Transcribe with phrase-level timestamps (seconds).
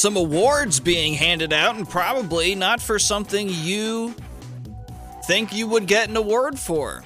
[0.00, 4.14] some awards being handed out, and probably not for something you
[5.26, 7.04] think you would get an award for.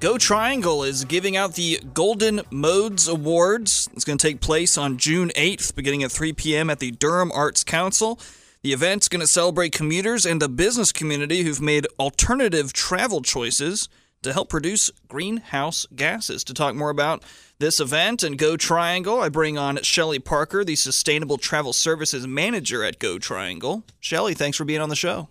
[0.00, 3.88] Go Triangle is giving out the Golden Modes Awards.
[3.92, 6.68] It's going to take place on June 8th, beginning at 3 p.m.
[6.68, 8.18] at the Durham Arts Council.
[8.62, 13.88] The event's going to celebrate commuters and the business community who've made alternative travel choices
[14.24, 16.44] to help produce greenhouse gases.
[16.44, 17.22] To talk more about
[17.58, 22.82] this event and Go Triangle, I bring on Shelly Parker, the Sustainable Travel Services Manager
[22.82, 23.84] at Go Triangle.
[24.00, 25.28] Shelly, thanks for being on the show.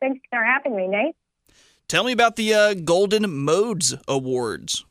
[0.00, 1.14] Thanks for having me, Nate.
[1.86, 4.84] Tell me about the uh, Golden Modes Awards.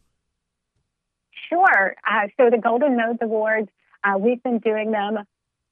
[1.50, 1.96] Sure.
[2.10, 3.70] Uh, so the Golden Modes Awards,
[4.04, 5.18] uh, we've been doing them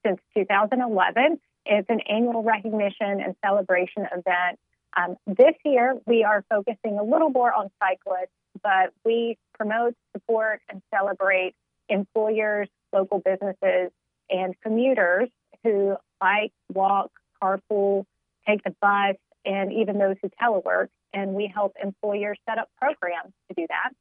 [0.05, 1.39] since 2011.
[1.65, 4.59] It's an annual recognition and celebration event.
[4.97, 8.31] Um, this year, we are focusing a little more on cyclists,
[8.63, 11.53] but we promote, support, and celebrate
[11.89, 13.91] employers, local businesses,
[14.29, 15.29] and commuters
[15.63, 18.05] who bike, walk, carpool,
[18.47, 20.89] take the bus, and even those who telework.
[21.13, 23.91] And we help employers set up programs to do that.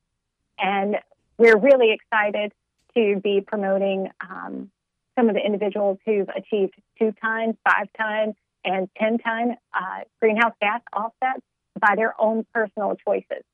[0.59, 0.97] And
[1.39, 2.53] we're really excited
[2.95, 4.71] to be promoting um,
[5.19, 10.55] some of the individuals who've achieved two times, five times, and 10 time uh, greenhouse
[10.61, 11.43] gas offsets
[11.79, 13.45] by their own personal choices.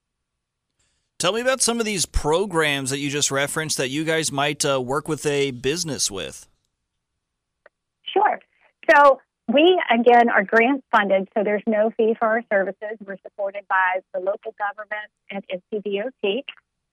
[1.19, 4.65] Tell me about some of these programs that you just referenced that you guys might
[4.65, 6.47] uh, work with a business with.
[8.13, 8.41] Sure.
[8.91, 9.21] So
[9.53, 12.99] we, again, are grant funded, so there's no fee for our services.
[13.05, 16.45] We're supported by the local government and NCDOT.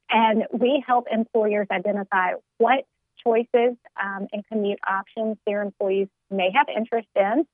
[0.10, 2.86] And we help employers identify what
[3.26, 7.46] choices um, and commute options their employees may have interest in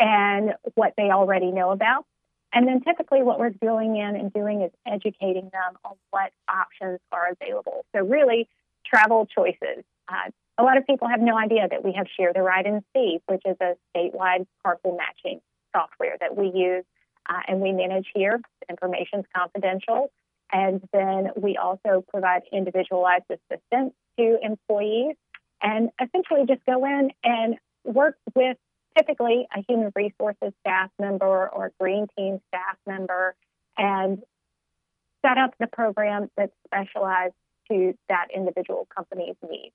[0.00, 2.06] and what they already know about.
[2.52, 6.98] And then typically what we're going in and doing is educating them on what options
[7.12, 7.84] are available.
[7.94, 8.48] So really,
[8.84, 9.84] travel choices.
[10.08, 12.82] Uh, a lot of people have no idea that we have Share the Ride and
[12.94, 15.40] See, which is a statewide carpool matching
[15.72, 16.84] software that we use
[17.28, 18.40] uh, and we manage here.
[18.68, 20.10] Information is confidential.
[20.52, 25.14] And then we also provide individualized assistance to employees
[25.62, 28.56] and essentially just go in and work with
[29.00, 33.34] typically a human resources staff member or green team staff member
[33.76, 34.22] and
[35.24, 37.34] set up the program that's specialized
[37.70, 39.74] to that individual company's needs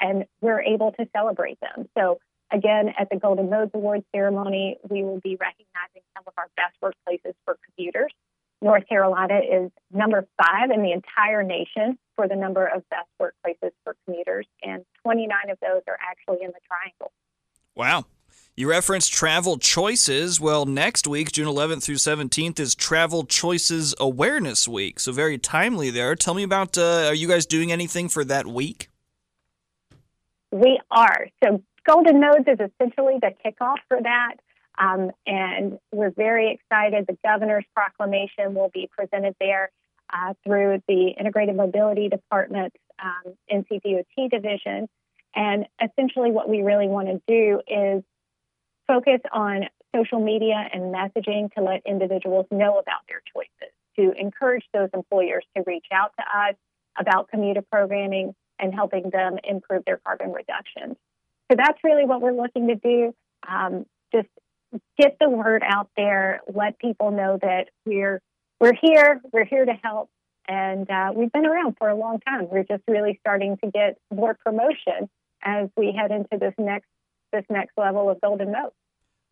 [0.00, 1.88] and we're able to celebrate them.
[1.96, 2.18] So,
[2.52, 6.76] again, at the Golden Modes Awards ceremony, we will be recognizing some of our best
[6.82, 8.12] workplaces for commuters.
[8.60, 13.70] North Carolina is number five in the entire nation for the number of best workplaces
[13.84, 17.12] for commuters, and 29 of those are actually in the Triangle.
[17.74, 18.04] Wow.
[18.54, 20.38] You referenced travel choices.
[20.38, 25.00] Well, next week, June 11th through 17th, is Travel Choices Awareness Week.
[25.00, 26.14] So, very timely there.
[26.14, 28.90] Tell me about uh, are you guys doing anything for that week?
[30.50, 31.28] We are.
[31.42, 34.34] So Golden Modes is essentially the kickoff for that.
[34.78, 37.06] Um, and we're very excited.
[37.06, 39.70] The governor's proclamation will be presented there
[40.12, 44.90] uh, through the Integrated Mobility Department's um, NCDOT division.
[45.34, 48.02] And essentially, what we really want to do is
[48.86, 54.64] focus on social media and messaging to let individuals know about their choices, to encourage
[54.72, 56.54] those employers to reach out to us
[56.98, 60.96] about commuter programming, and helping them improve their carbon reductions.
[61.50, 63.14] So that's really what we're looking to do.
[63.46, 63.84] Um,
[64.14, 64.28] just
[64.98, 68.20] get the word out there, let people know that we're
[68.60, 70.08] we're here, we're here to help,
[70.46, 72.48] and uh, we've been around for a long time.
[72.48, 75.10] We're just really starting to get more promotion
[75.42, 76.86] as we head into this next
[77.32, 78.74] this next level of Golden Modes.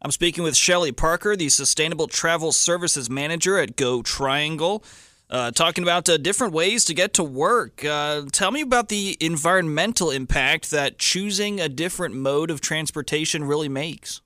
[0.03, 4.83] I'm speaking with Shelly Parker, the Sustainable Travel Services Manager at Go Triangle
[5.31, 7.85] uh, talking about uh, different ways to get to work.
[7.85, 13.69] Uh, tell me about the environmental impact that choosing a different mode of transportation really
[13.69, 14.21] makes.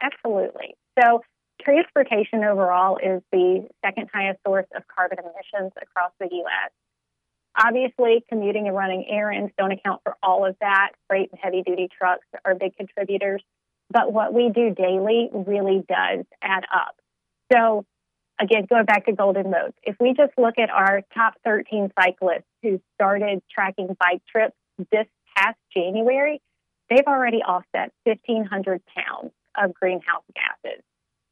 [0.00, 0.76] Absolutely.
[1.00, 1.22] So,
[1.60, 6.70] transportation overall is the second highest source of carbon emissions across the U.S.
[7.56, 10.90] Obviously, commuting and running errands don't account for all of that.
[11.08, 13.42] Freight and heavy duty trucks are big contributors.
[13.90, 16.96] But what we do daily really does add up.
[17.52, 17.84] So,
[18.40, 22.48] again, going back to Golden Modes, if we just look at our top 13 cyclists
[22.62, 24.56] who started tracking bike trips
[24.90, 26.40] this past January,
[26.90, 30.82] they've already offset 1,500 pounds of greenhouse gases.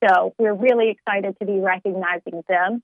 [0.05, 2.83] So we're really excited to be recognizing them.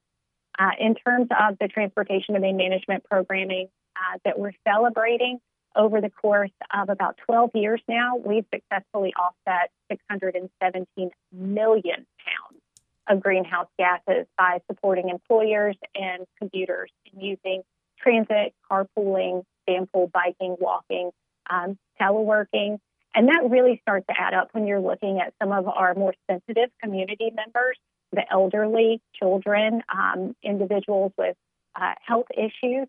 [0.58, 5.38] Uh, in terms of the transportation demand management programming uh, that we're celebrating
[5.76, 12.60] over the course of about 12 years now, we've successfully offset 617 million pounds
[13.08, 17.62] of greenhouse gases by supporting employers and commuters in using
[18.00, 21.10] transit, carpooling, vanpool, biking, walking
[21.50, 22.78] um, teleworking.
[23.14, 26.14] And that really starts to add up when you're looking at some of our more
[26.30, 27.78] sensitive community members,
[28.12, 31.36] the elderly, children, um, individuals with
[31.74, 32.88] uh, health issues.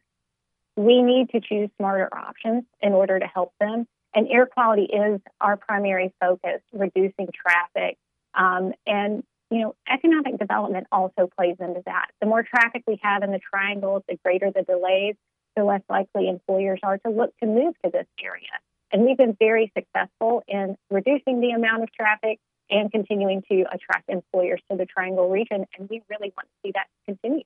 [0.76, 3.88] We need to choose smarter options in order to help them.
[4.16, 7.98] And air quality is our primary focus, reducing traffic.
[8.34, 12.08] Um, and, you know, economic development also plays into that.
[12.22, 15.16] The more traffic we have in the triangles, the greater the delays,
[15.56, 18.48] the less likely employers are to look to move to this area.
[18.92, 22.40] And we've been very successful in reducing the amount of traffic
[22.70, 25.66] and continuing to attract employers to the Triangle region.
[25.78, 27.44] And we really want to see that continue.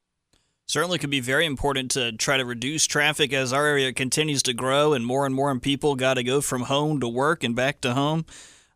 [0.66, 4.54] Certainly could be very important to try to reduce traffic as our area continues to
[4.54, 7.82] grow and more and more people got to go from home to work and back
[7.82, 8.26] to home.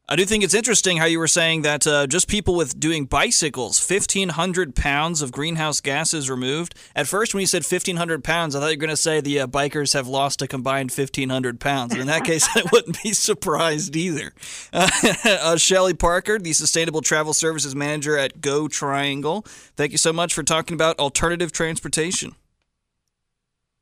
[0.10, 3.08] I do think it's interesting how you were saying that uh, just people with doing
[3.08, 6.76] bicycles, 1,500 pounds of greenhouse gases removed.
[6.96, 9.42] At first, when you said 1,500 pounds, I thought you were going to say the
[9.42, 11.92] uh, bikers have lost a combined 1,500 pounds.
[11.92, 14.32] And in that case, I wouldn't be surprised either.
[14.72, 14.90] Uh,
[15.26, 19.42] uh, Shelly Parker, the Sustainable Travel Services Manager at Go Triangle,
[19.76, 22.34] thank you so much for talking about alternative transportation.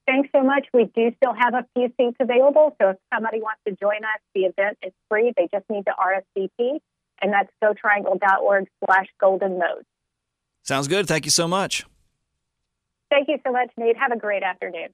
[0.05, 0.67] Thanks so much.
[0.73, 2.75] We do still have a few seats available.
[2.79, 5.33] So if somebody wants to join us, the event is free.
[5.35, 6.79] They just need to RSVP,
[7.21, 9.85] and that's gotriangle.org slash golden mode.
[10.61, 11.07] Sounds good.
[11.07, 11.85] Thank you so much.
[13.09, 13.97] Thank you so much, Nate.
[13.97, 14.89] Have a great afternoon.